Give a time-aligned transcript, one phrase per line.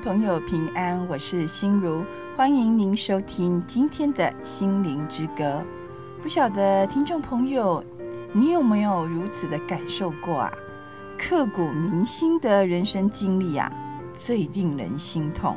[0.00, 2.02] 朋友，平安，我是心如，
[2.34, 5.62] 欢迎您收听今天的心灵之歌。
[6.22, 7.84] 不晓得听众朋友，
[8.32, 10.52] 你有没有如此的感受过啊？
[11.18, 13.70] 刻骨铭心的人生经历啊，
[14.14, 15.54] 最令人心痛。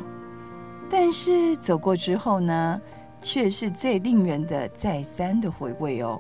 [0.90, 2.82] 但是走过之后呢，
[3.22, 6.20] 却是最令人的再三的回味哦。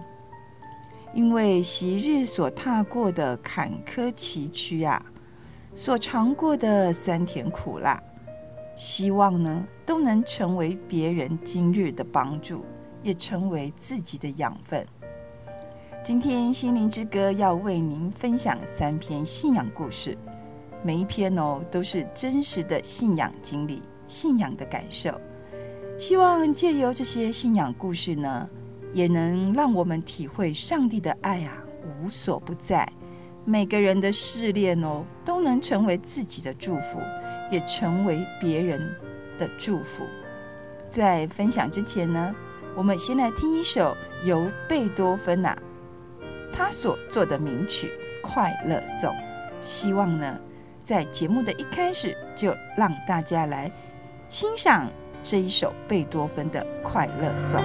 [1.13, 5.03] 因为昔日所踏过的坎坷崎岖啊，
[5.73, 8.01] 所尝过的酸甜苦辣，
[8.75, 12.65] 希望呢都能成为别人今日的帮助，
[13.03, 14.85] 也成为自己的养分。
[16.03, 20.17] 今天心灵之歌要为您分享三篇信仰故事，
[20.83, 25.11] 每一篇哦都是真实的信仰经历、信仰的感受。
[25.97, 28.49] 希望借由这些信仰故事呢，
[28.91, 31.63] 也能让我们体会上帝的爱啊，
[32.01, 32.91] 无所不在。
[33.45, 36.99] 每个人的试炼哦，都能成为自己的祝福，
[37.51, 38.79] 也成为别人
[39.37, 40.05] 的祝福。
[40.87, 42.35] 在分享之前呢，
[42.75, 45.57] 我们先来听一首由贝多芬啊
[46.51, 47.87] 他所作的名曲
[48.21, 49.11] 《快乐颂》。
[49.61, 50.39] 希望呢，
[50.83, 53.71] 在节目的一开始就让大家来
[54.29, 54.87] 欣赏
[55.23, 57.61] 这一首贝多芬的《快乐颂》。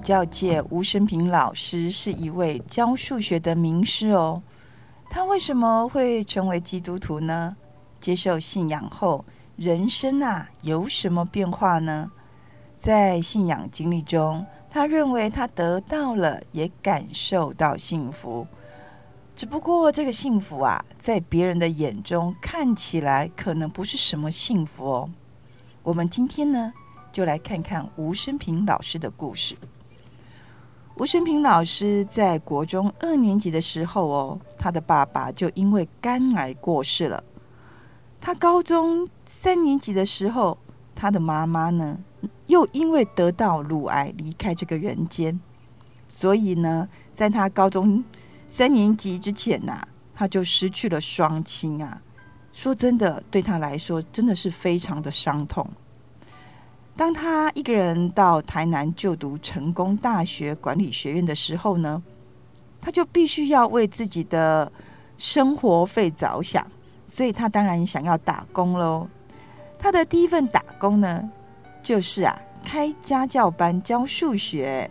[0.00, 4.42] 教界，吴生平老师是一位教数学的名师哦。
[5.10, 7.56] 他为什么会成为基督徒呢？
[8.00, 9.24] 接受信仰后，
[9.56, 12.10] 人生啊有什么变化呢？
[12.76, 18.46] 在信仰经历中，他认为他得到了，也感受到幸福。
[19.36, 25.10] 只不过这个幸福啊，在别人的眼中看起来可能不是什么幸福哦。
[25.82, 26.72] 我们今天呢，
[27.12, 29.56] 就来看看吴生平老师的故事。
[31.00, 37.24] 吴生平老师在国中二年级的时候哦，他的爸爸就因为肝癌过世了。
[38.20, 40.58] 他高中三年级的时候，
[40.94, 41.98] 他的妈妈呢
[42.48, 45.40] 又因为得到乳癌离开这个人间。
[46.06, 48.04] 所以呢，在他高中
[48.46, 52.02] 三年级之前呐、啊，他就失去了双亲啊。
[52.52, 55.66] 说真的，对他来说真的是非常的伤痛。
[56.96, 62.02] 当他一个人到台南就读成功大学管理学院的时候呢，
[62.78, 64.70] 他就必须要为自己的
[65.16, 66.66] 生活费着想，
[67.06, 69.08] 所以他当然想要打工喽。
[69.78, 71.30] 他的第一份打工呢，
[71.82, 74.90] 就是啊开家教班教数学。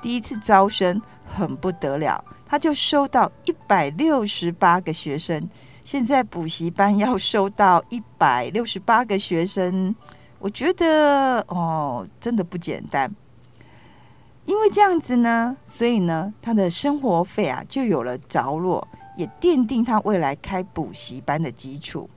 [0.00, 5.48] 第一次招生很不得了，他就收到一百六十八个学生。
[5.82, 9.92] 现在补习班要收到一百六十八个学生。
[10.44, 13.10] 我觉得哦，真的不简单。
[14.44, 18.86] 因为这样子呢，所以呢，他的生活费啊就有了着落，
[19.16, 22.10] 也奠定他未来开补习班的基础。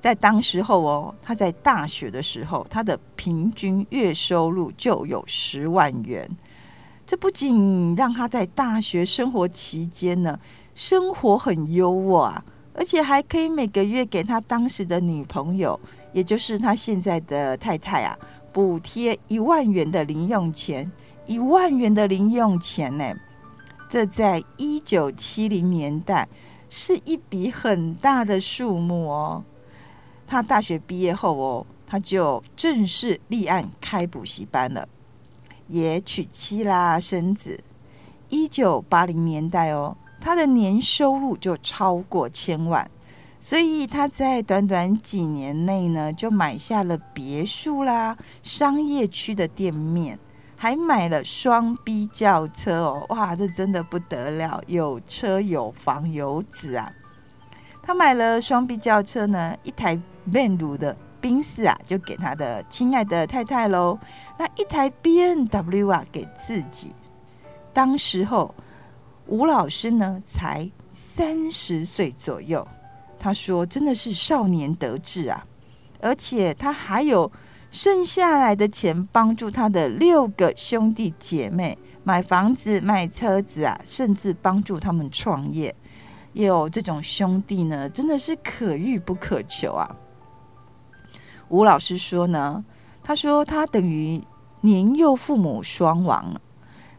[0.00, 6.28] 在当时候哦，他在大学的时候，他的平均月收入就有十万元。
[7.06, 10.38] 这不仅让他在大学生活期间呢，
[10.74, 12.44] 生活很优渥啊，
[12.74, 15.80] 而且还可以每个月给他当时的女朋友。
[16.12, 18.18] 也就是他现在的太太啊，
[18.52, 20.90] 补贴一万元的零用钱，
[21.26, 23.14] 一万元的零用钱呢，
[23.88, 26.28] 这在一九七零年代
[26.68, 29.44] 是一笔很大的数目哦。
[30.26, 34.88] 他大学毕业后哦，他就正式立案开补习班了，
[35.68, 37.62] 也娶妻啦，生子。
[38.28, 42.90] 一九八零年代哦，他的年收入就超过千万。
[43.44, 50.16] 所以他在短短几年内呢，就买下了别墅啦、商业区的店面，
[50.54, 56.92] 还买了双 B 轿车哦，哇，这真的不得了，有车有房有子啊！
[57.82, 63.98] 他买了双 B 轿车呢，一台曼鲁的宾士啊，就给他的亲爱的太太喽。
[64.38, 66.94] 那一台 B N W 啊，给自己。
[67.72, 68.54] 当时候
[69.26, 72.64] 吴老师呢，才三十岁左右。
[73.22, 75.46] 他说：“真的是少年得志啊，
[76.00, 77.30] 而且他还有
[77.70, 85.72] 剩下来的钱，帮助他的六个兄弟姐妹买房子、买车子啊，甚至帮助他们创业。
[86.32, 89.88] 也有这种兄弟呢，真的是可遇不可求啊。”
[91.48, 92.64] 吴老师说呢，
[93.04, 94.20] 他说他等于
[94.62, 96.34] 年幼父母双亡，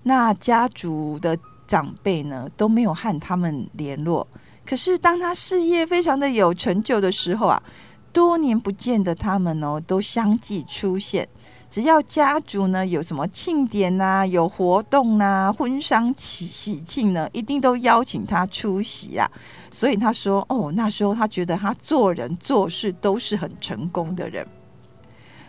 [0.04, 1.38] 那家族的
[1.68, 4.26] 长辈呢都没有和他们联络。
[4.66, 7.62] 可是，当他事业非常的有成就的时候啊，
[8.12, 11.28] 多年不见的他们哦，都相继出现。
[11.70, 19.30] 只要家族呢有什么庆典呐、有活动呐、婚丧喜喜庆呢，一定都邀请他出席啊。
[19.72, 24.48] 所以他说：“哦，那时候他觉得他做人做事都是很成功的人。”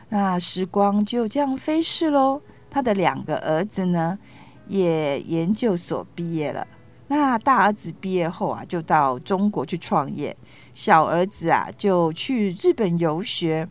[0.09, 2.41] 那时光就这样飞逝喽。
[2.71, 4.19] 他的两个儿子呢，
[4.67, 6.67] 也研究所毕业了。
[7.17, 10.35] 那大儿子毕业后啊，就到中国去创业；
[10.75, 13.69] 小儿子啊，就去日本游学。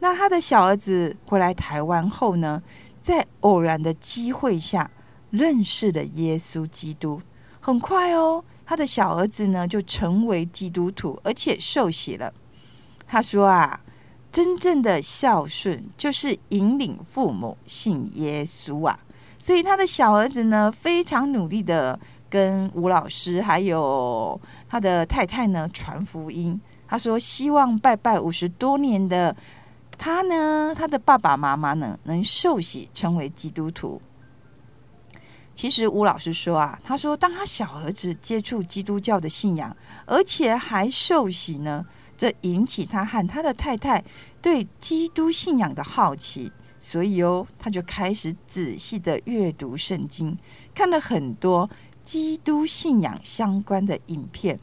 [0.00, 2.60] 那他的小儿子回来台湾后呢，
[2.98, 4.90] 在偶然的机会下
[5.30, 7.22] 认识了耶稣基督。
[7.60, 12.34] 很快哦，他的小儿子呢就成为基督徒，而且受洗了。
[13.06, 13.80] 他说啊，
[14.32, 18.98] 真正的孝顺就是引领父母信耶稣啊。
[19.38, 22.00] 所以他的小儿子呢，非常努力的。
[22.34, 26.60] 跟吴老师还有他的太太呢传福音。
[26.88, 29.36] 他说希望拜拜五十多年的
[29.96, 34.02] 他呢，他的爸爸妈妈呢能受洗成为基督徒。
[35.54, 44.02] 其实吴老师说啊，他说当他小儿子接触基督教的信仰，而且还受洗呢，这引起他和他的太太
[44.42, 50.36] 对基督信仰的好奇，所以哦，他就开始仔细的阅读圣经，
[50.74, 51.70] 看了很多。
[52.04, 54.60] 基督信仰相关的影片，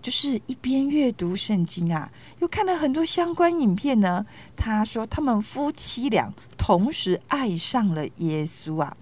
[0.00, 2.10] 就是一边阅读圣经啊，
[2.40, 4.24] 又看了很多相关影片呢。
[4.56, 8.96] 他说，他们夫妻俩同时爱上了耶稣啊。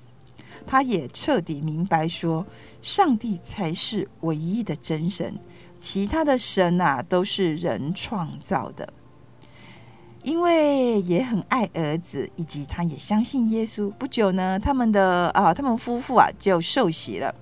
[0.66, 2.46] 他也彻底明白说，
[2.82, 5.38] 上帝才是唯一的真神，
[5.78, 8.92] 其他的神啊都是人创造的。
[10.24, 13.90] 因为也很爱儿子，以及他也相信耶稣。
[13.90, 17.32] 不久呢，他们的啊，他们夫妇啊就受洗了。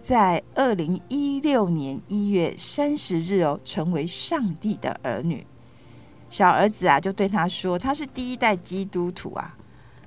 [0.00, 5.46] 在二零一六年一月三十日哦，成为上帝的儿女。
[6.28, 9.56] 小儿子啊，就对他说：“他是第一代基督徒啊。”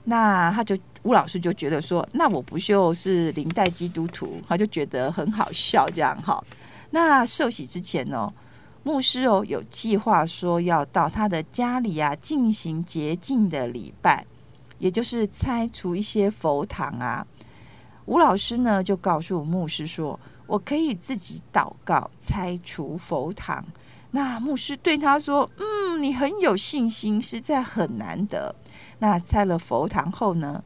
[0.04, 6.44] 那他就吴老师就觉得说：“那我不就是零代基督徒？”他就觉得很好笑，这样哈。
[6.90, 8.32] 那受洗之前哦，
[8.84, 14.26] 牧师哦有计划说要到他的家里啊进行洁净的礼拜，
[14.78, 17.26] 也就是拆除一些佛堂啊。
[18.06, 23.66] 吴老师呢，就告诉牧师说：“我可以自己祷告，拆除佛堂。”
[24.12, 28.54] 那牧师对他说：“嗯，你很有信心，实在很难得。”
[29.00, 30.62] 那拆了佛堂后呢，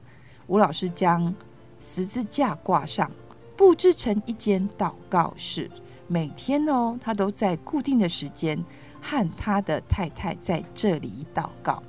[0.47, 1.33] 吴老师将
[1.79, 3.12] 十字架挂上，
[3.55, 5.69] 布置成一间祷告室。
[6.07, 8.63] 每天哦，他都在固定的时间
[9.01, 11.83] 和他的太太在这里祷告。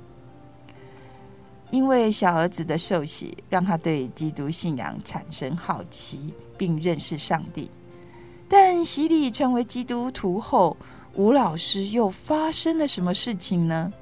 [1.71, 7.69] 因为小儿子的受洗，让他对基督信仰产生好奇，并认识上帝。
[8.47, 10.75] 但洗礼成为基督徒后，
[11.13, 13.93] 吴老师又发生了什么事情呢？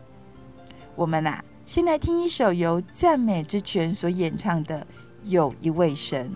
[0.95, 4.79] 我们啊，先来听一首由赞美之泉所演唱的
[5.23, 6.29] 《有一位神》，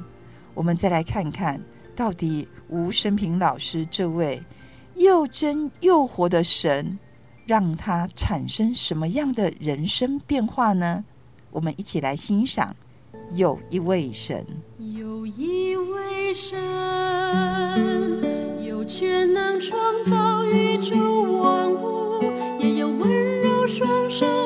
[0.54, 1.64] 我们再来看看
[1.96, 4.42] 到底吴生平老师这位
[4.96, 6.98] 又真又活的神，
[7.46, 11.04] 让他产生什么样的人生变化呢？
[11.52, 12.76] 我们一起来欣赏，
[13.32, 14.46] 有一位神，
[14.78, 16.58] 有一位神，
[18.66, 19.80] 有权能创
[20.10, 22.24] 造宇宙万物，
[22.60, 24.41] 也有温柔双手。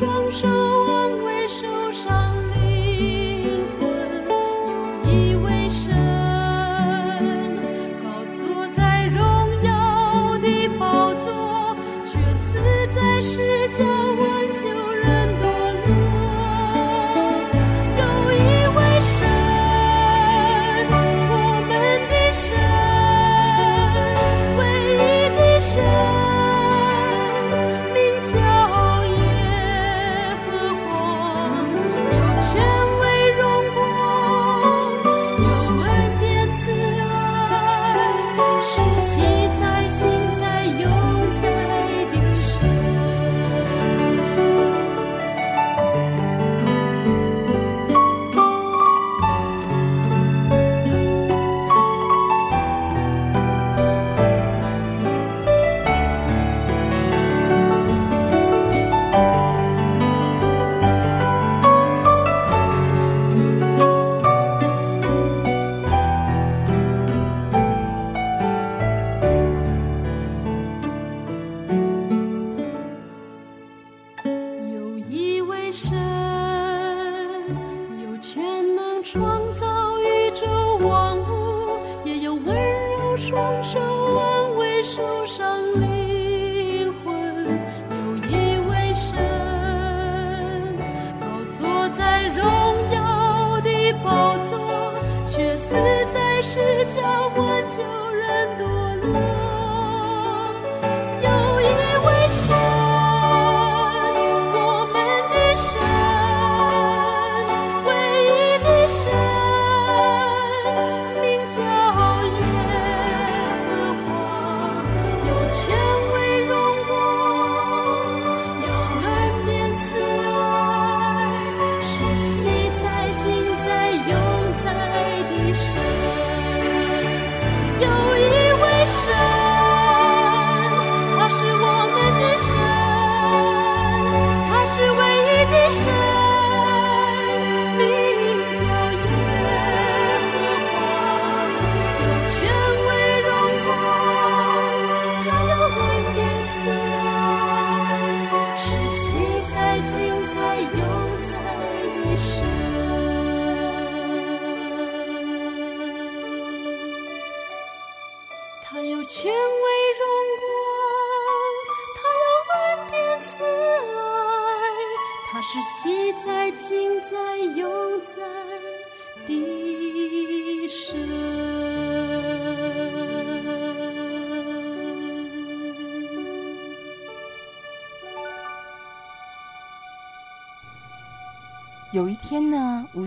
[0.00, 0.79] 双手。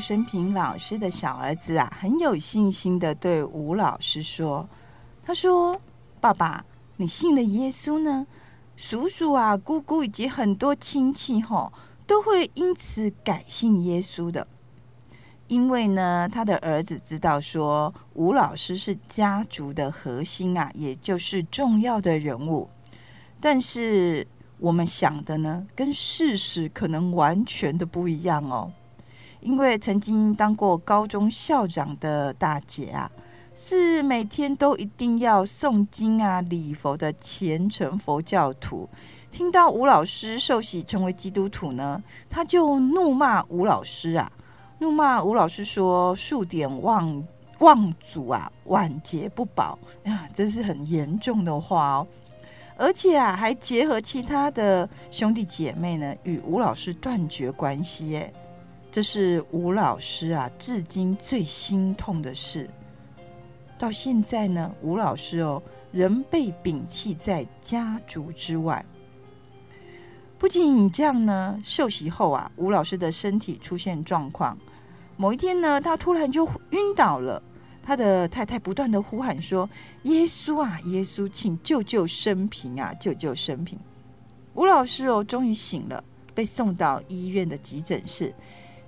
[0.04, 4.68] 生平老师的小儿子啊，很有信心的对吴老师说
[5.26, 5.80] ：“他说，
[6.20, 6.66] 爸爸，
[6.98, 8.28] 你信了耶稣呢，
[8.76, 11.72] 叔叔啊、姑姑以及很多亲戚吼，
[12.06, 14.46] 都会因此改信耶稣的。
[15.48, 22.70] 因为呢，他的儿子知道说，吴老师是家族的核心啊，也就是重要的人物。
[23.40, 24.28] 但是。”
[24.60, 28.72] 我们想的呢，跟事实可能完全的不一样哦。
[29.44, 33.12] 因为曾经当过高中校长的大姐啊，
[33.54, 38.90] 是每天都一定要诵经啊、礼佛的虔诚佛教徒。
[39.30, 44.32] 听到吴老师受洗成为基督徒呢，他就怒骂吴老师啊，
[44.80, 47.24] 怒骂吴老师说：“数典忘
[47.60, 52.08] 忘祖啊，晚节不保呀！”这是很严重的话哦。
[52.78, 58.24] 而且啊，还结合其他的兄弟姐妹呢，与吴老师断绝关系。
[58.94, 62.70] 这是吴老师啊，至今最心痛的事。
[63.76, 65.60] 到现在呢，吴老师哦，
[65.92, 68.86] 仍被摒弃在家族之外。
[70.38, 74.56] 不仅这样呢，受洗后啊，吴老师的身体出现状况。
[75.18, 77.42] 某一天呢，他突然就晕倒了。
[77.82, 79.68] 他的太太不断的呼喊说
[80.04, 83.80] ：“耶稣啊，耶稣，请救救生平啊，救救生平！”
[84.54, 86.04] 吴老师哦，终于醒了，
[86.36, 88.32] 被送到医院的急诊室。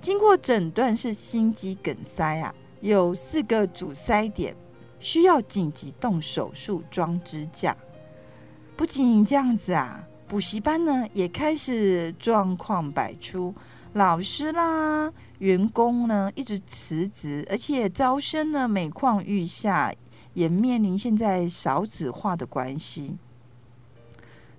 [0.05, 4.55] 经过诊断是心肌梗塞啊，有四个阻塞点，
[4.99, 7.75] 需要紧急动手术装支架。
[8.77, 13.51] 不仅这样子啊，补习班呢也开始状况百出。
[13.93, 19.91] 老师啦，员工呢一直辞职，而且招生呢每况愈下，
[20.35, 23.17] 也面临现在少子化的关系。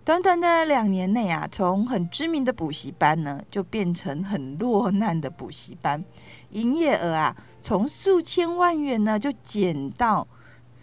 [0.06, 6.00] 短短的两年内啊，从很知名的补习班呢，就变成很落难的补习班，
[6.50, 10.24] 营业额啊，从数千万元呢，就减到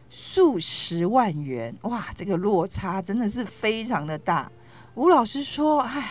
[0.10, 1.74] 数十万元。
[1.84, 4.52] 哇，这个落差真的是非常的大。
[4.96, 6.04] 吴老师说：“唉，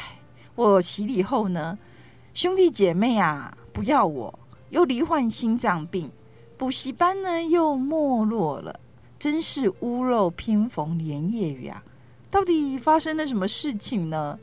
[0.54, 1.78] 我洗礼后呢，
[2.32, 4.38] 兄弟姐妹啊，不要我，
[4.70, 6.10] 又罹患心脏病，
[6.56, 8.80] 补习班呢又没落了，
[9.18, 11.84] 真是屋漏偏逢连夜雨啊。”
[12.32, 14.38] 到底发生了什么事情呢？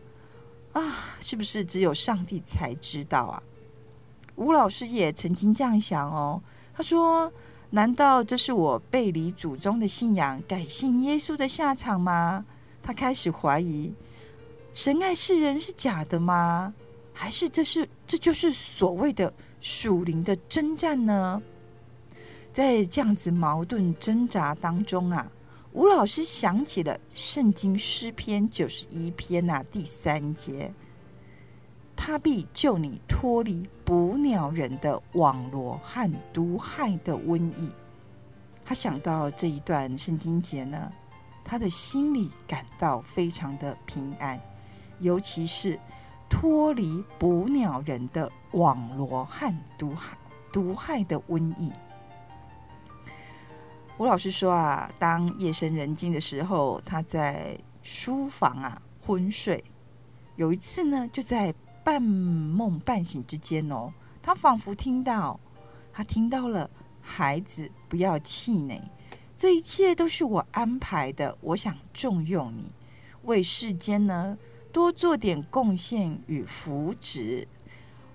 [0.74, 3.42] 啊，是不是只有上帝才知道啊？
[4.36, 6.40] 吴老师也曾经这样想哦。
[6.72, 7.34] 他说
[7.72, 12.46] ：“难道这是我背离祖宗的信仰，改信耶稣的下场吗？”
[12.84, 13.92] 他开始怀疑：
[14.72, 16.76] 神爱世人是假的吗？
[17.12, 21.42] 还是这是这就是所谓的属灵的征战呢？
[22.54, 25.32] 在这样子矛盾挣扎当中啊。
[25.72, 30.74] 吴老师想起了圣经诗篇九十一篇呐、第三节，
[31.96, 37.72] 他必救你脱离捕鸟人的网罗和毒害的瘟疫。
[38.66, 40.92] 他想到这一段圣经节呢，
[41.44, 44.42] 他的心里感到非常的平安，
[44.98, 45.80] 尤其是
[46.28, 50.18] 脱离捕鸟人的网罗和毒害
[50.52, 51.72] 毒害的瘟疫。
[54.00, 59.62] 吴老师说啊，当夜深人静的时候，他在书房啊昏睡。
[60.38, 65.38] 有一次呢，就在半梦半醒之间哦，他仿佛听到，
[65.92, 66.70] 他听到了
[67.02, 68.82] 孩子不要气馁，
[69.36, 71.38] 这一切都是我安排的。
[71.42, 72.72] 我想重用你，
[73.24, 74.38] 为世间呢
[74.72, 77.46] 多做点贡献与福祉。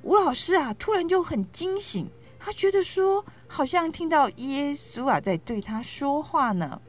[0.00, 3.22] 吴老师啊，突然就很惊醒，他觉得说。
[3.46, 6.80] 好像听到耶稣啊在对他说话呢，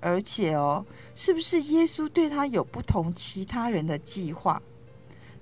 [0.00, 4.62] 而且哦，是不是耶稣对他有不同其他人的计划？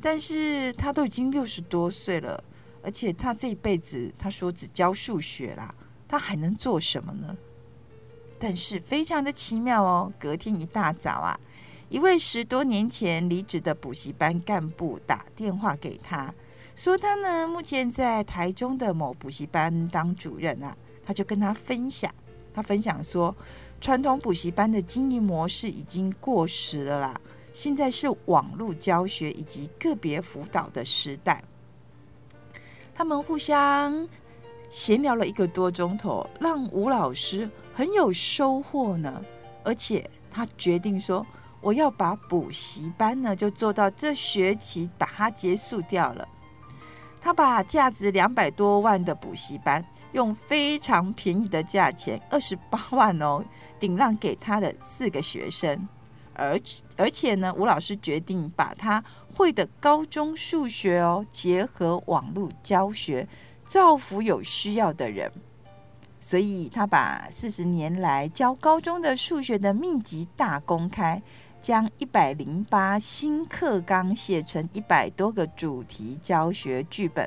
[0.01, 2.43] 但是他都已经六十多岁了，
[2.83, 5.75] 而且他这一辈子他说只教数学啦，
[6.09, 7.37] 他还能做什么呢？
[8.39, 11.39] 但是非常的奇妙哦，隔天一大早啊，
[11.89, 16.35] 一位十多年前离职的补习班干部打电话给他。
[16.75, 22.13] 说他呢，目前在台中的某补习班当主任啊，他就跟他分享，
[22.53, 23.35] 他分享说，
[23.81, 27.21] 传统补习班的经营模式已经过时了啦，
[27.53, 31.43] 现在是网络教学以及个别辅导的时代。
[32.93, 34.09] 他们互相
[34.69, 39.25] 闲聊了一个多钟头，让吴老师很有收获呢，
[39.63, 41.25] 而且他决定说，
[41.61, 46.29] 我要把补习班呢，就做到这学期把它结束掉了。
[47.25, 49.83] 他把价值两百多万的补习班，
[50.13, 53.43] 用非常便宜的价钱，二十八万哦，
[53.81, 55.89] 顶让给他的四个学生。
[56.35, 56.61] 而
[56.99, 59.03] 而且呢，吴老师决定把他
[59.35, 63.27] 会的高中数学哦，结合网络教学，
[63.67, 65.33] 造福有需要的人。
[66.21, 71.23] 所以他把四十年来教高中的数学的秘籍大公开。
[71.65, 77.27] 将一百零八新课纲写成一百多个主题教学剧本，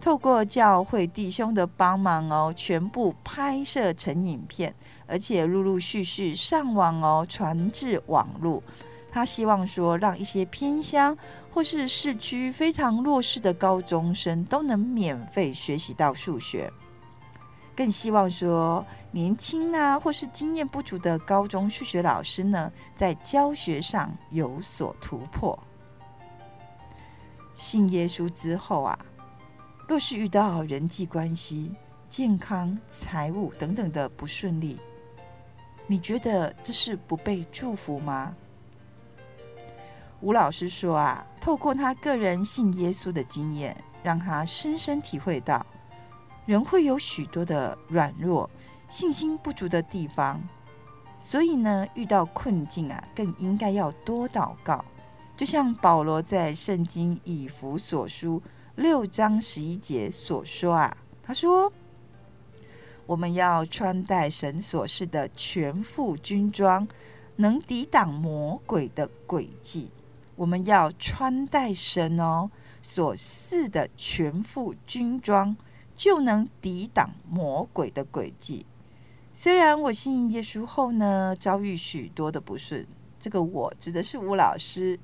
[0.00, 4.72] 透过教会弟兄的帮忙哦，全部拍摄成影片，
[5.08, 8.62] 而且陆陆续续上网哦，传至网络。
[9.10, 11.18] 他希望说，让一些偏乡
[11.50, 16.72] 或是市区非常弱势的高中生都能免费学习到数学。
[17.74, 25.58] 更希望说，年轻啊，或是经验不足的高中数学老师呢，在教学上有所突破。
[27.54, 28.98] 信耶稣之后啊，
[29.88, 31.74] 若是遇到人际关系、
[32.08, 34.78] 健康、财务等等的不顺利，
[35.86, 38.34] 你觉得这是不被祝福吗？
[40.20, 45.64] 吴老师说啊，透过他个人信耶稣的经验，让他深深体会到。
[46.52, 48.50] 人会有许多的软弱、
[48.86, 50.38] 信心不足的地方，
[51.18, 54.84] 所以呢，遇到困境啊，更应该要多祷告。
[55.34, 58.42] 就像保罗在圣经以弗所书
[58.74, 61.72] 六章十一节所说啊，他说
[63.06, 66.86] ：“我们要穿戴神所赐的全副军装，
[67.36, 69.90] 能抵挡魔鬼的诡计。
[70.36, 72.50] 我们要穿戴神哦
[72.82, 75.56] 所赐的全副军装。”
[76.02, 78.66] 就能抵挡魔鬼的诡计。
[79.32, 82.84] 虽然我信耶稣后呢，遭遇许多的不顺，
[83.20, 84.98] 这个我指的是吴老师，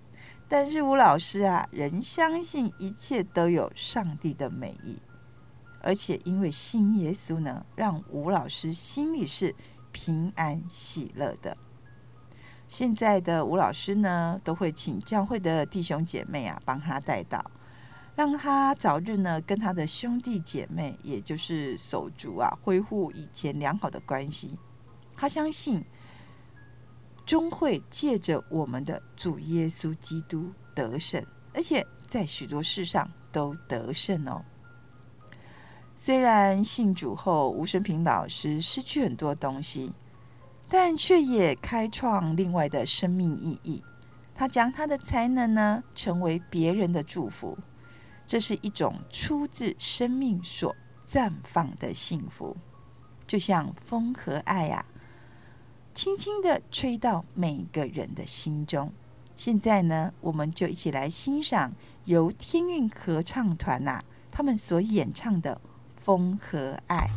[0.49, 4.99] 但是吴老师啊，仍相信一切都有上帝的美意，
[5.81, 9.55] 而且因为信耶稣呢，让吴老师心里是
[9.93, 11.57] 平安喜乐的。
[12.67, 17.49] 现在的吴老师呢，都会请教会的弟兄姐妹啊，帮他带到，
[18.19, 24.59] 让他早日呢跟他的兄弟姐妹，也就是手足啊，恢复以前良好的关系。
[25.15, 25.85] 他相信，
[27.25, 34.45] 终会借着我们的主耶稣基督得胜，而且在许多事上都得胜哦。
[35.95, 39.93] 虽然信主后，吴生平老师失去很多东西。
[40.69, 43.83] 但却也开创另外的生命意义。
[44.35, 47.57] 他将他的才能呢，成为别人的祝福。
[48.29, 52.55] 这是一种出自生命所绽放的幸福，
[53.27, 54.85] 就像风和爱啊，
[55.95, 58.93] 轻轻的吹到每个人的心中。
[59.35, 61.73] 现在呢，我们就一起来欣赏
[62.05, 65.55] 由天韵合唱团呐、啊，他们所演唱的
[65.97, 67.09] 《风和爱》。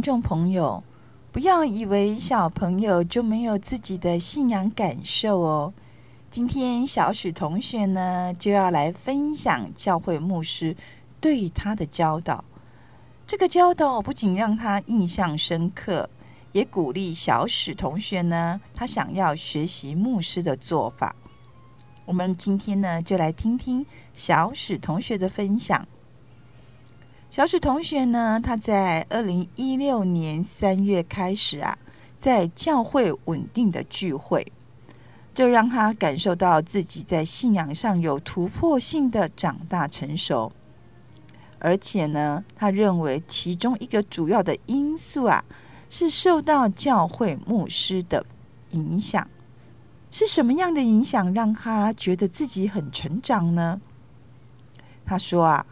[0.00, 0.82] 听众朋友，
[1.30, 5.74] 不要以为小朋友就没有自己的信仰感受哦。
[6.30, 10.74] 今天小史同学呢，就要来分享教会牧师
[11.20, 12.42] 对他的教导。
[13.26, 16.08] 这个教导不仅让他印象深刻，
[16.52, 21.14] 也鼓励小史同学呢，他想要学习牧师的做法。
[22.06, 23.84] 我们今天呢，就来听听
[24.14, 25.86] 小史同学的分享。
[27.30, 31.78] 小史同学呢，他在二零一六年三月开始啊，
[32.18, 34.52] 在教会稳定的聚会，
[35.32, 40.50] 这让他感受到自己在信仰上有突破性的长大成熟。
[41.60, 45.44] 而且呢，他认为其中一个主要的因素啊，
[45.88, 48.26] 是受到教会牧师的
[48.70, 49.28] 影响。
[50.10, 53.80] 是什么样的影响让他觉得自己很成长呢？
[55.06, 55.64] 他说啊。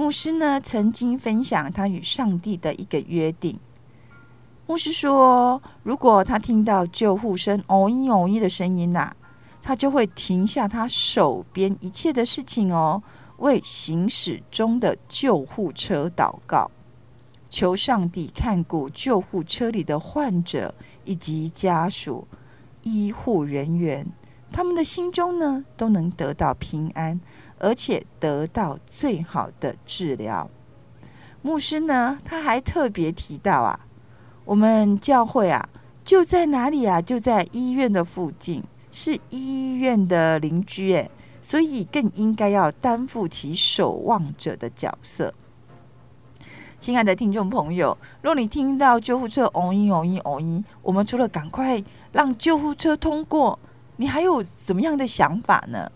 [0.00, 3.60] 牧师呢，曾经分享他与上帝的一个约定。
[4.66, 9.14] 牧师说，如果他听到救护声“哦一哦一”的声音呐、
[9.60, 13.02] 他就会停下他手边一切的事情哦，
[13.40, 16.70] 为行驶中的救护车祷告，
[17.50, 22.26] 求上帝看顾救护车里的患者以及家属、
[22.84, 24.06] 医护人员，
[24.50, 27.20] 他们的心中呢，都能得到平安。
[27.60, 30.50] 而且得到最好的治疗。
[31.42, 33.86] 牧师呢，他还特别提到啊，
[34.44, 35.68] 我们教会啊，
[36.04, 37.00] 就在哪里啊？
[37.00, 45.32] 就在医院的附近，是医院的邻居诶，所以更应该要担负起守望者的角色。
[46.78, 53.58] 亲爱的听众朋友，若你听到救护车“嗡一嗡一嗡一”，我们除了赶快让救护车通过，
[53.96, 55.90] 你还有什么样的想法呢？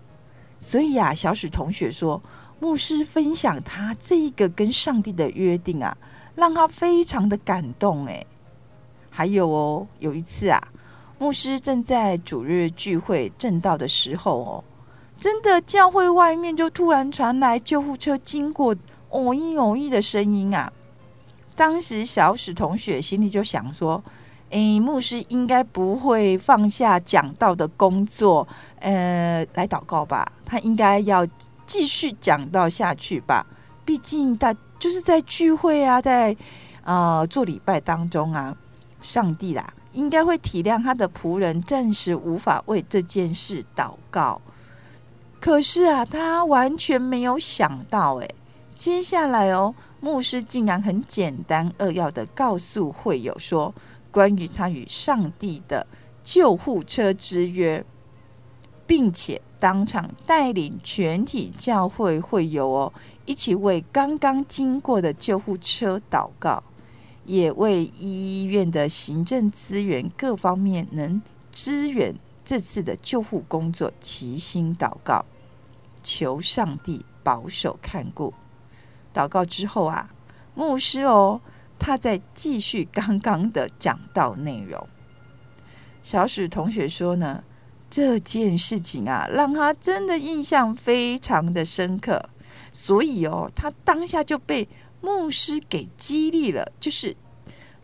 [0.64, 2.22] 所以啊，小史同学说，
[2.58, 5.94] 牧师分享他这一个跟上帝的约定啊，
[6.34, 8.06] 让他非常的感动。
[8.06, 8.26] 诶，
[9.10, 10.68] 还有哦，有一次啊，
[11.18, 14.64] 牧师正在主日聚会正道的时候哦，
[15.18, 18.74] 真的教会外面就突然传来救护车经过
[19.10, 20.72] “哦咦哦咦”的声音啊。
[21.54, 24.02] 当时小史同学心里就想说。
[24.50, 28.46] 诶，牧师应该不会放下讲道的工作，
[28.78, 30.24] 呃，来祷告吧？
[30.44, 31.26] 他应该要
[31.66, 33.44] 继续讲道下去吧？
[33.84, 36.36] 毕竟他就是在聚会啊，在
[36.84, 38.56] 呃做礼拜当中啊，
[39.00, 44.40] 上帝啦，应该会体谅他的仆人暂时无法为这件事祷告。
[45.40, 48.34] 可是啊，他完全没有想到，诶，
[48.72, 53.74] 接下来哦，牧师竟然很简单扼要的告诉会友说。
[54.14, 55.84] 关于他与上帝的
[56.22, 57.84] 救护车之约，
[58.86, 62.92] 并且当场带领全体教会会友哦，
[63.26, 66.62] 一起为刚刚经过的救护车祷告，
[67.24, 75.24] 也为医院的行政资源各方面能支援这次的救护工作齐心祷告，
[76.04, 78.32] 求上帝保守看顾。
[79.12, 80.14] 祷告之后啊，
[80.54, 81.40] 牧师哦。
[81.84, 84.88] 他在继续刚刚的讲到内容。
[86.02, 87.44] 小史同学说呢，
[87.90, 92.30] 这件事情啊，让他真的印象非常的深刻，
[92.72, 94.66] 所以哦，他当下就被
[95.02, 97.14] 牧师给激励了，就是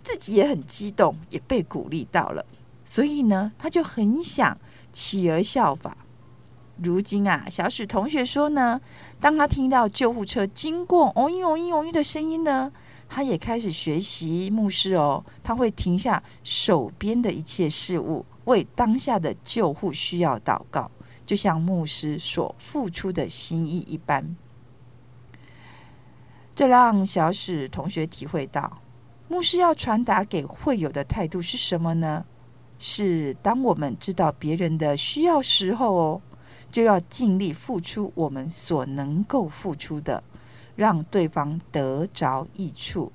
[0.02, 2.46] 自己也很激动，也被鼓励到了，
[2.82, 4.56] 所以呢，他就很想
[4.90, 5.98] 起而效法。
[6.82, 8.80] 如今啊，小史同学说呢，
[9.20, 12.72] 当他听到救护车经过“哦咦哦咦哦咦”的声音呢。
[13.12, 20.88] 他也开始学习牧师哦，他会停下手边的一切事物，为当下的救护需要祷告，
[21.26, 24.36] 就像牧师所付出的心意一般。
[26.54, 28.80] 这让小史同学体会到，
[29.26, 32.24] 牧师要传达给会友的态度是什么呢？
[32.78, 36.22] 是当我们知道别人的需要时候哦，
[36.70, 40.22] 就要尽力付出我们所能够付出的。
[40.80, 43.12] 让对方得着益处，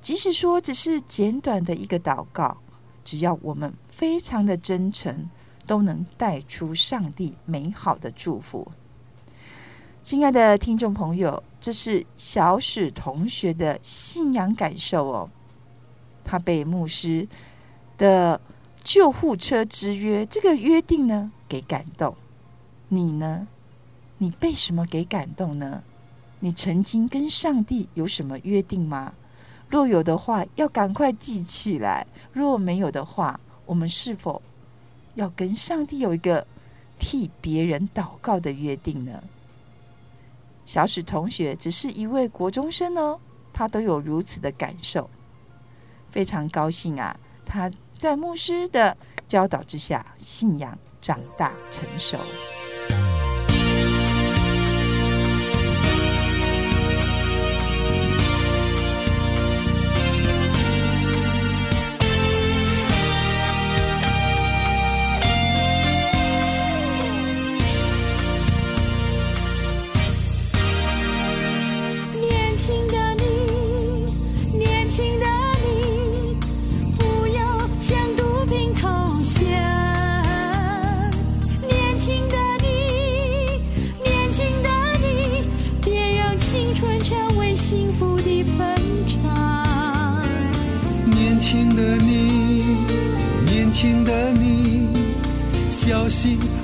[0.00, 2.56] 即使说只是简短的一个祷告，
[3.04, 5.30] 只要我们非常的真诚，
[5.68, 8.72] 都能带出上帝美好的祝福。
[10.02, 15.30] 亲爱的听众朋友，这是小史同学的信仰感受哦。
[16.24, 17.28] 他被牧师
[17.96, 18.40] 的
[18.82, 22.16] 救护车之约这个约定呢给感动。
[22.88, 23.46] 你呢？
[24.18, 25.84] 你被什么给感动呢？
[26.40, 29.14] 你曾经跟上帝有什么约定吗？
[29.68, 34.40] 若有的话，要赶快记起来；若没有的话，我们是否
[35.14, 36.46] 要跟上帝有一个
[36.98, 39.24] 替别人祷告的约定呢？
[40.64, 43.18] 小史同学只是一位国中生哦，
[43.52, 45.08] 他都有如此的感受。
[46.10, 48.96] 非常高兴啊，他在牧师的
[49.26, 52.18] 教导之下，信仰长大成熟。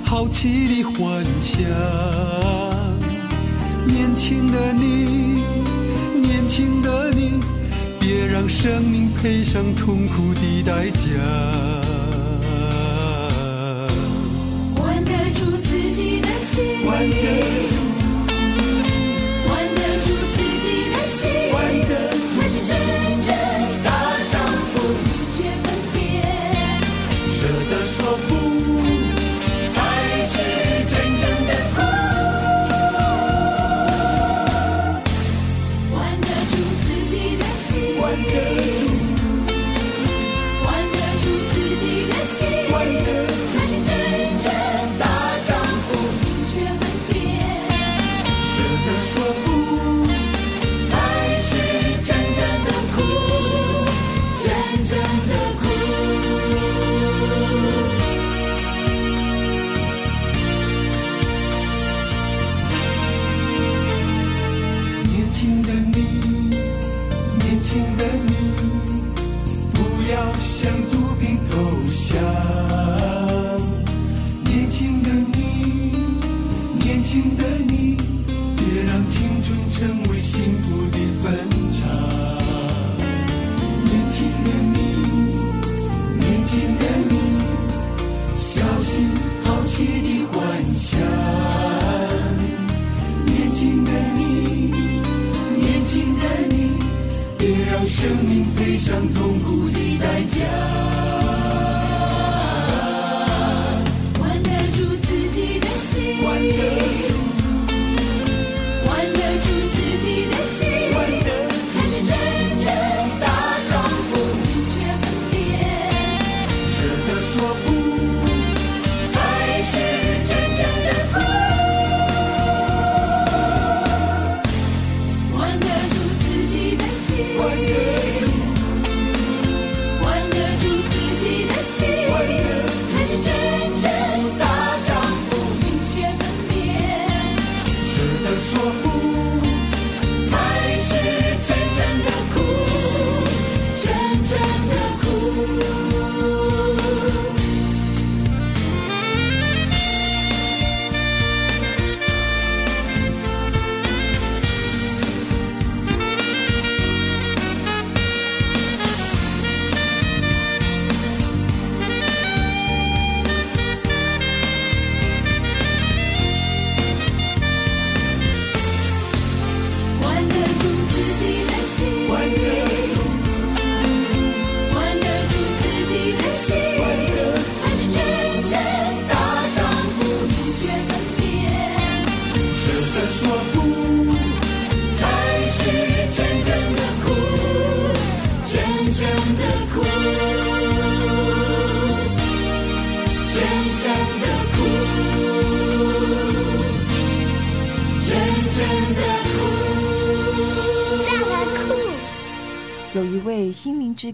[0.05, 1.61] 好奇的幻想，
[3.87, 5.43] 年轻的你，
[6.21, 7.41] 年轻的你，
[8.01, 11.09] 别让生命赔上痛苦的代价。
[14.75, 16.63] 管得住自己的心。
[16.83, 17.11] 心灵
[17.69, 17.82] 之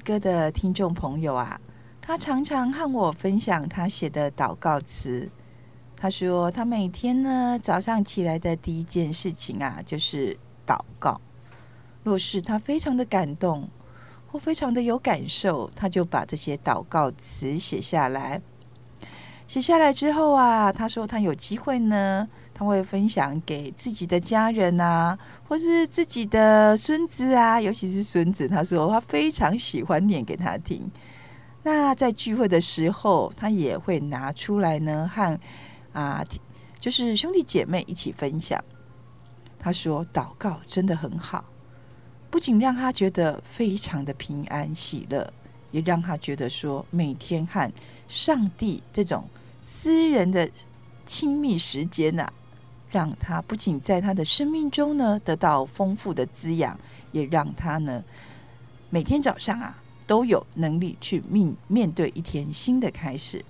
[0.08, 1.60] 歌的听众朋友啊，
[2.00, 5.30] 他常常和我分享他写的祷告词。
[5.94, 10.34] 他说，他每天呢早上起来的第一件事情啊，就是
[10.66, 11.20] 祷告。
[12.04, 13.68] 若是他非常的感动
[14.32, 18.40] 或非常的有感受，他就把这些祷告词写下来。
[19.46, 22.26] 写下来之后啊，他说他有机会呢。
[22.58, 28.48] 他会分享给自己的家人啊，或是自己的孙子啊，尤其是孙子。
[28.48, 30.90] 他说他非常喜欢念给他听。
[31.62, 35.38] 那在聚会的时候，他也会拿出来呢，和
[35.92, 36.24] 啊，
[36.80, 38.60] 就是兄弟姐妹一起分享。
[39.56, 41.44] 他说祷告真的很好。
[42.28, 45.32] 不仅让他觉得非常的平安喜乐，
[45.70, 47.70] 也让他觉得说每天和
[48.08, 49.28] 上帝这种
[49.64, 50.50] 私人的
[51.06, 52.32] 亲密时间呐、啊，
[52.90, 56.78] 让他不仅在他的生命中呢得到丰富的滋养，
[57.12, 58.02] 也让他呢
[58.90, 63.44] 每天早上啊都有能力去面面对一天新的开始。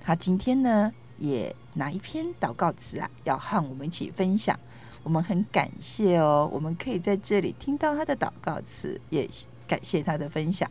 [0.00, 4.58] 他今天呢也拿一篇祷告词啊，要和我们一起分享。
[5.04, 9.28] 我们很感谢哦，我们可以在这里听到他的祷告词，也
[9.66, 10.70] 感谢他的分享。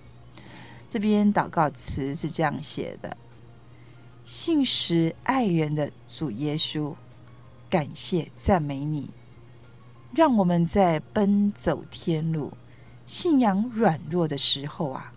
[0.90, 3.18] 这边祷告词是这样写的：
[4.24, 6.94] 信实爱人的主耶稣，
[7.78, 9.12] 感谢赞美你，
[10.12, 12.54] 让我们在奔走天路、
[13.06, 15.14] 信仰软弱的时候啊，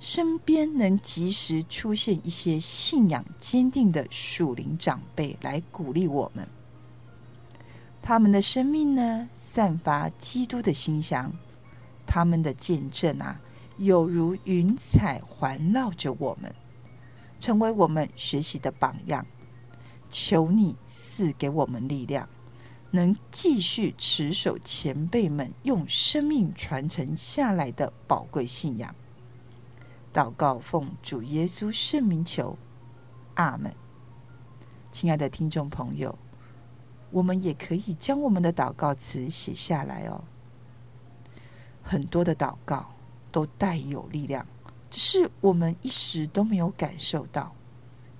[0.00, 6.48] 身边能及时出现一些信仰坚定的属灵长辈来鼓励我们。
[8.02, 11.32] 他们的生命呢，散发基督的馨香，
[12.04, 13.40] 他们的见证啊，
[13.76, 16.52] 有如云彩环绕着我们，
[17.38, 19.24] 成为我们学习的榜样。
[20.14, 22.28] 求你赐给我们力量，
[22.92, 28.94] 能继续持守前辈们用生命传承下来的宝贵信仰。
[30.12, 32.56] 祷告奉主耶稣圣名求，
[33.34, 33.74] 阿门。
[34.92, 36.16] 亲爱的听众朋友。
[37.10, 40.24] 我们也可以将我们的祷告词写下来哦。
[41.82, 42.94] 很多的祷告
[43.32, 44.46] 都带有力量，
[44.90, 47.52] 只是我们一时都没有感受到。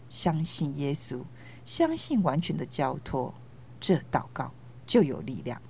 [0.09, 1.23] 相信耶稣，
[1.65, 3.33] 相信完全的交托，
[3.81, 4.53] 这祷告
[4.87, 5.61] 就有力量。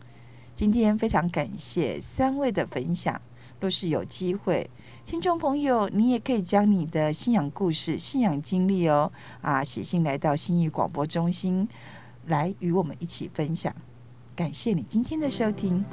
[0.54, 3.20] 今天非常感谢三位的分享。
[3.60, 4.68] 若是有机会，
[5.04, 11.68] 听众朋友，你也可以将你的信仰故事、信仰经历哦，啊，写信来到信义广播中心。
[12.26, 13.74] 来与我们一起分享，
[14.34, 15.84] 感谢你今天的收听。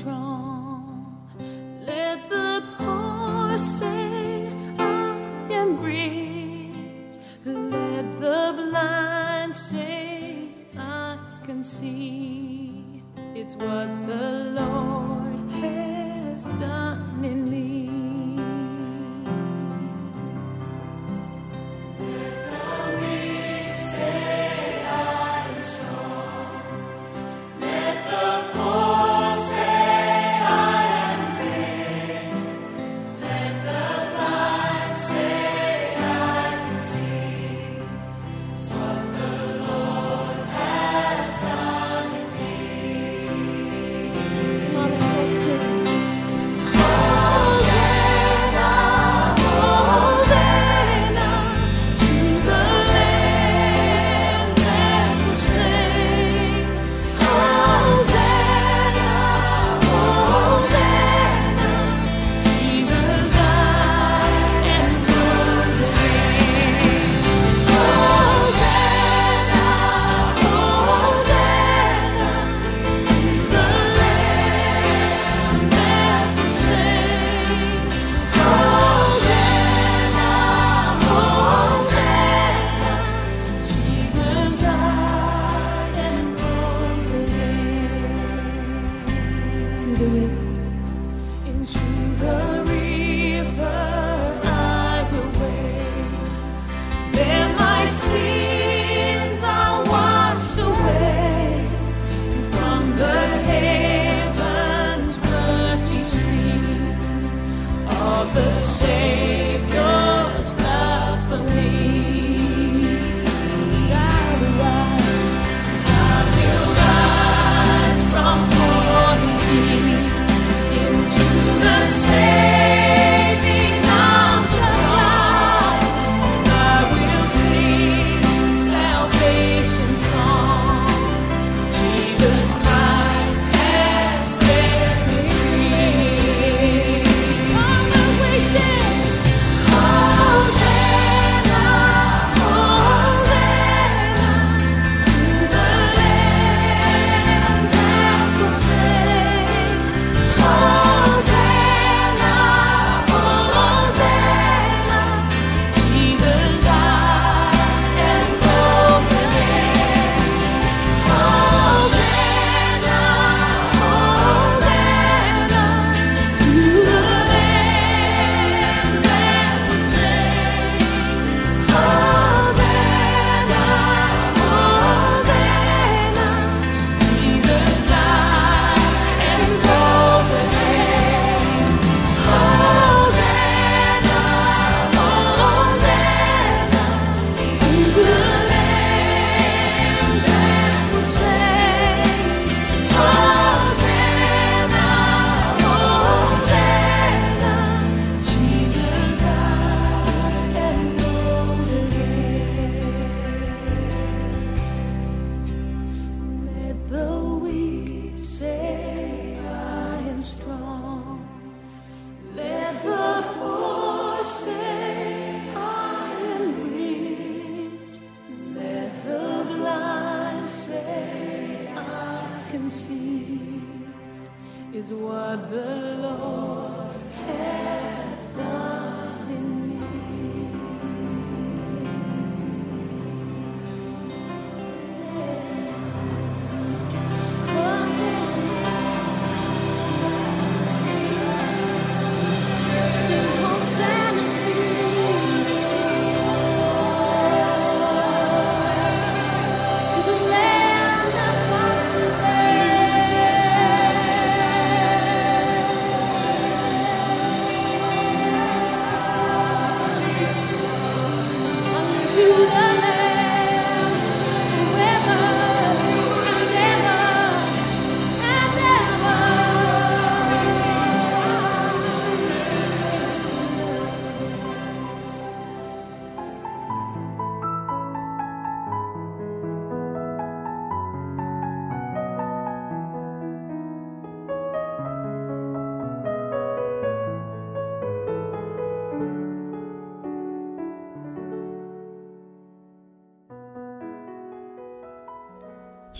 [0.00, 0.29] Strong.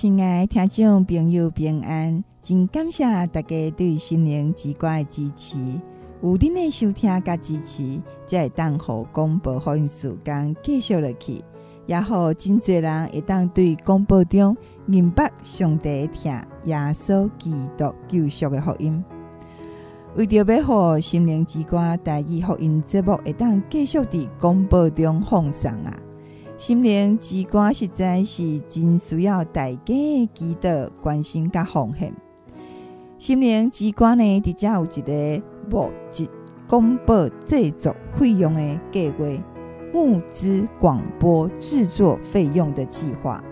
[0.01, 5.59] 亲爱听众朋友平安，真感谢大家对心灵之歌的支持。
[6.22, 11.44] 有恁的收听和支持，才会当互广播福音时间继续落去，
[11.84, 16.32] 也好真侪人会当对广播中明白上帝听
[16.64, 19.05] 耶稣基督救赎的福音。
[20.16, 25.94] 为着要互心灵之歌台语福音节目会当继续伫广播中放送啊！
[26.61, 32.14] 心灵之歌实在是真需要大家的祈祷、关心甲奉献。
[33.16, 36.28] 心灵之歌呢，伫遮有一个募集
[36.68, 39.24] 广播制作费用的计划，
[39.90, 43.42] 募资广播制作费用的计划。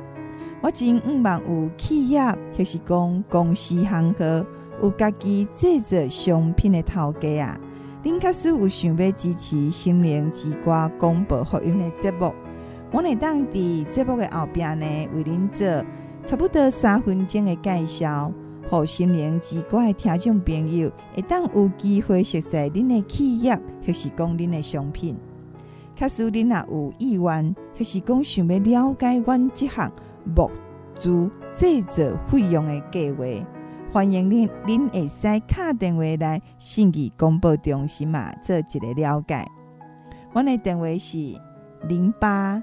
[0.60, 2.20] 我真毋望有企业
[2.52, 4.44] 就是讲公司行号
[4.82, 7.60] 有家己制作商品的头家啊，
[8.04, 12.30] 恁确实有想要支持心灵之歌广播福音的节目。
[12.90, 15.84] 我会当伫节目的后边呢，为恁做
[16.24, 18.32] 差不多三分钟的介绍，
[18.70, 23.54] 互心灵之歌的听众朋友会当有机会熟悉恁的企业，
[23.86, 25.16] 或是讲恁的商品。
[25.94, 29.92] 假使恁若有意愿，或是讲想要了解阮这项
[30.24, 30.50] 募
[30.96, 33.24] 资制作费用的计划，
[33.92, 39.46] 欢迎恁恁会使敲电话来信义广播中心嘛，做一个了解。
[40.32, 41.18] 阮的电话是
[41.86, 42.62] 零八。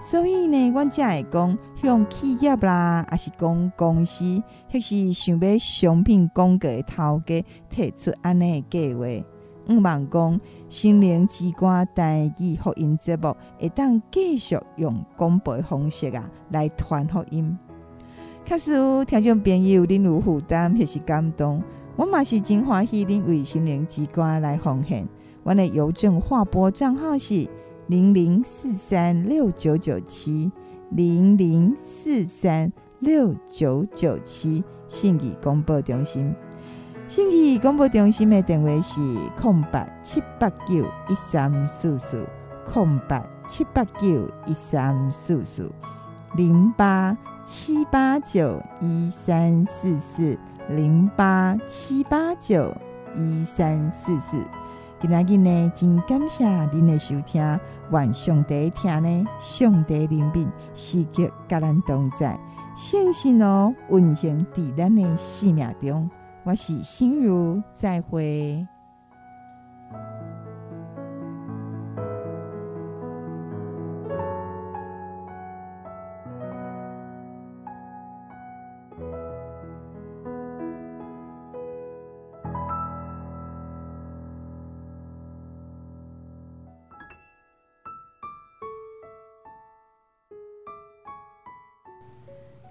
[0.00, 4.24] 所以呢，阮才会讲向企业啦，还是讲公司，
[4.72, 9.04] 迄是想要商品广告的头家提出安尼的计划。
[9.68, 10.40] 毋望讲
[10.70, 17.56] 心灵之歌台语福音节目会当继续用广播方式啊来传福音。
[18.44, 21.62] 确实有听众朋友恁有负担迄是感动，
[21.94, 25.06] 我嘛是真欢喜恁为心灵之歌来奉献。
[25.44, 27.46] 阮的邮政划拨账号是。
[27.90, 30.52] 零零四三六九九七
[30.90, 36.32] 零零四三六九九七，信义广播中心。
[37.08, 39.00] 信义广播中心的电话是
[39.36, 42.24] 空八七八九一三四四
[42.64, 45.68] 空八七八九一三四四
[46.36, 50.38] 零八七八九一三四四
[50.68, 52.72] 零八七八九
[53.16, 54.36] 一三四四。
[55.00, 57.42] 今仔日呢，真感谢您的收听。
[57.90, 62.38] 愿上帝听呢，上帝怜悯，时刻甲咱同在，
[62.76, 66.10] 相信哦，运行伫咱的生命中。
[66.44, 68.66] 我是心如，再会。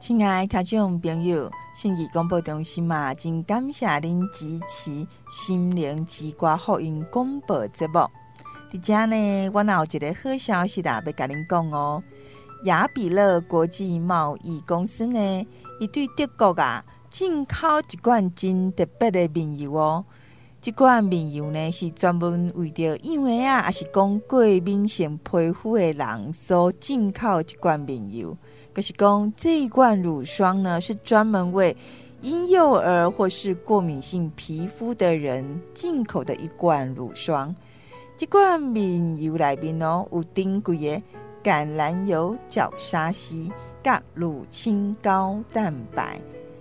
[0.10, 7.99] 亲爱听众朋友，信义广播中心嘛，真感谢您支持心灵之歌福音广播节目。
[8.72, 12.01] 伫遮呢，我有一个好消息啦，要甲您讲哦。
[12.64, 15.47] 雅比乐国际贸易公司呢，
[15.80, 20.03] 伊对德国啊进口一罐真特别的面油哦。
[20.60, 28.36] 这罐面油呢，是专门为着因为啊，也是讲过敏性皮肤的人所进口一罐面油。
[28.80, 31.76] 可是讲这一罐乳霜呢，是专门为
[32.22, 37.54] 婴幼儿或是过敏性皮肤的人进口的一罐乳霜。
[38.16, 41.04] 这罐面油里面哦，有珍贵的
[41.44, 43.52] 橄榄油、角鲨烯、
[43.84, 46.18] 甲乳清高蛋白，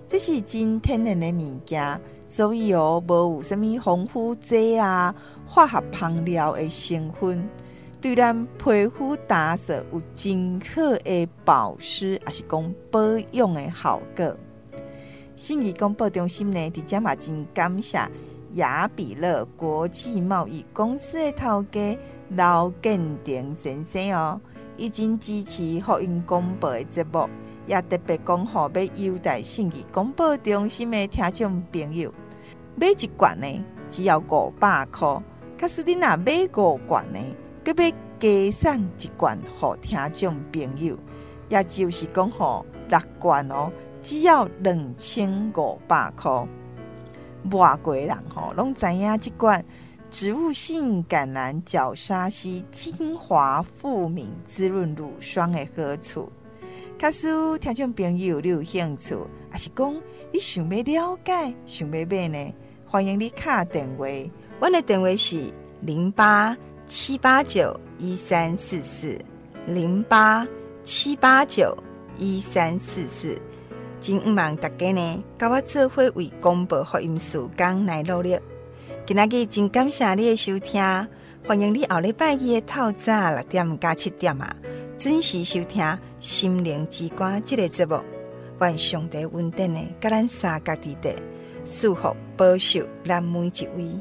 [0.09, 5.15] 这是真天然的物件，所以哦，无有什么防腐剂啊、
[5.47, 7.49] 化学香料的成分。
[8.01, 13.01] 对咱皮肤打扫有真好的保湿，还是讲保
[13.33, 14.37] 养的效果。
[15.35, 17.99] 信义广播中心呢，伫遮嘛真感谢
[18.53, 24.41] 雅比乐国际贸易公司的头家刘建廷先生哦，
[24.77, 27.29] 已经支持福音广播的节目，
[27.67, 32.15] 也特别讲好要优待信义广播中心的听众朋友，
[32.77, 35.21] 买一罐呢只要五百块，
[35.59, 37.19] 可是你若买五罐呢，
[37.73, 40.99] 阁要加送一罐互听众朋友，
[41.49, 43.71] 也就是讲吼六罐哦。
[44.01, 46.31] 只要两千五百块，
[47.51, 49.65] 外国人吼拢知影即罐
[50.11, 56.33] 植物性橄榄角鲨烯精华富明滋润乳霜的好处。
[56.99, 59.17] 假使听众朋友你有兴趣，
[59.51, 59.95] 还是讲
[60.33, 62.55] 你想要了解、想要买呢？
[62.87, 64.07] 欢迎你卡电话，
[64.61, 65.53] 我的电话是
[65.83, 66.57] 零八
[66.89, 69.19] 七八九一三四四
[69.67, 70.49] 零八
[70.83, 71.77] 七八九
[72.17, 73.39] 一三四四。
[74.01, 78.39] 真毋茫大家呢，甲我做伙为广播福音事工来努力。
[79.07, 80.83] 今仔日真感谢你的收听，
[81.47, 84.57] 欢迎你后礼拜日的透早六点加七点啊，
[84.97, 85.85] 准时收听
[86.19, 88.01] 《心灵之歌》这个节目。
[88.63, 91.15] 愿上帝稳定的，甲咱三角地带
[91.67, 94.01] 祝福保守咱每一位，